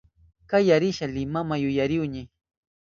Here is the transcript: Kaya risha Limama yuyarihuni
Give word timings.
Kaya 0.49 0.75
risha 0.79 1.07
Limama 1.15 1.55
yuyarihuni 1.63 2.23